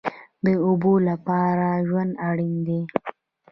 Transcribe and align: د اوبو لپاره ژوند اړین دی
د 0.45 0.47
اوبو 0.65 0.93
لپاره 1.09 1.67
ژوند 1.87 2.11
اړین 2.27 2.55
دی 2.67 2.79